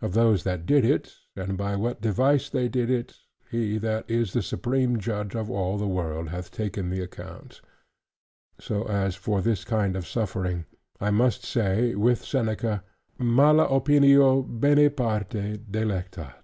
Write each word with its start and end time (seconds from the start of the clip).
Of 0.00 0.14
those 0.14 0.42
that 0.42 0.66
did 0.66 0.84
it, 0.84 1.14
and 1.36 1.56
by 1.56 1.76
what 1.76 2.00
device 2.00 2.50
they 2.50 2.68
did 2.68 2.90
it, 2.90 3.14
He 3.48 3.78
that 3.78 4.10
is 4.10 4.32
the 4.32 4.42
Supreme 4.42 4.98
Judge 4.98 5.36
of 5.36 5.48
all 5.48 5.78
the 5.78 5.86
world, 5.86 6.30
hath 6.30 6.50
taken 6.50 6.90
the 6.90 7.00
account: 7.00 7.60
so 8.58 8.82
as 8.88 9.14
for 9.14 9.40
this 9.40 9.64
kind 9.64 9.94
of 9.94 10.04
suffering, 10.04 10.64
I 11.00 11.12
must 11.12 11.44
say 11.44 11.94
With 11.94 12.24
Seneca, 12.24 12.82
"Mala 13.18 13.68
opinio, 13.68 14.42
bene 14.42 14.88
parta, 14.90 15.58
delectat." 15.58 16.34